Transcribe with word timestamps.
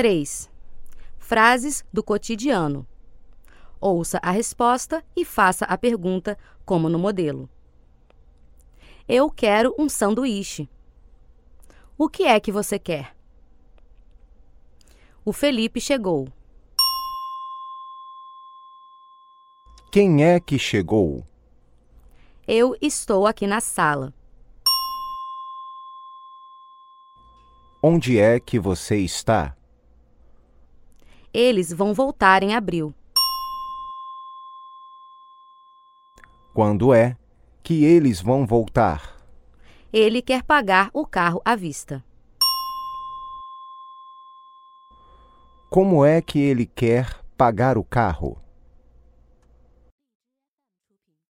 3. 0.00 0.50
Frases 1.18 1.84
do 1.92 2.02
cotidiano. 2.02 2.86
Ouça 3.78 4.18
a 4.22 4.30
resposta 4.30 5.04
e 5.14 5.26
faça 5.26 5.66
a 5.66 5.76
pergunta, 5.76 6.38
como 6.64 6.88
no 6.88 6.98
modelo. 6.98 7.50
Eu 9.06 9.28
quero 9.28 9.74
um 9.78 9.90
sanduíche. 9.90 10.66
O 11.98 12.08
que 12.08 12.22
é 12.22 12.40
que 12.40 12.50
você 12.50 12.78
quer? 12.78 13.14
O 15.22 15.34
Felipe 15.34 15.82
chegou. 15.82 16.32
Quem 19.92 20.24
é 20.24 20.40
que 20.40 20.58
chegou? 20.58 21.26
Eu 22.48 22.74
estou 22.80 23.26
aqui 23.26 23.46
na 23.46 23.60
sala. 23.60 24.14
Onde 27.82 28.18
é 28.18 28.40
que 28.40 28.58
você 28.58 28.96
está? 28.96 29.59
Eles 31.32 31.72
vão 31.72 31.94
voltar 31.94 32.42
em 32.42 32.54
abril. 32.54 32.92
Quando 36.52 36.92
é 36.92 37.16
que 37.62 37.84
eles 37.84 38.20
vão 38.20 38.44
voltar? 38.44 39.16
Ele 39.92 40.20
quer 40.20 40.42
pagar 40.42 40.90
o 40.92 41.06
carro 41.06 41.40
à 41.44 41.54
vista. 41.54 42.04
Como 45.68 46.04
é 46.04 46.20
que 46.20 46.40
ele 46.40 46.66
quer 46.66 47.20
pagar 47.36 47.78
o 47.78 47.84
carro? 47.84 48.36